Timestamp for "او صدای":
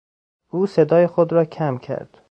0.49-1.07